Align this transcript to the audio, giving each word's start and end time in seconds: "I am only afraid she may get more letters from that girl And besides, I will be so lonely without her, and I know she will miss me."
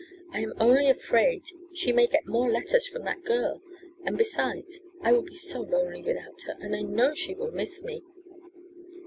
"I 0.31 0.39
am 0.41 0.53
only 0.59 0.89
afraid 0.89 1.43
she 1.75 1.91
may 1.91 2.07
get 2.07 2.25
more 2.27 2.49
letters 2.49 2.87
from 2.87 3.03
that 3.03 3.23
girl 3.23 3.61
And 4.03 4.17
besides, 4.17 4.79
I 5.03 5.11
will 5.11 5.21
be 5.21 5.35
so 5.35 5.61
lonely 5.61 6.01
without 6.01 6.41
her, 6.47 6.55
and 6.59 6.75
I 6.75 6.81
know 6.81 7.13
she 7.13 7.35
will 7.35 7.51
miss 7.51 7.83
me." 7.83 8.01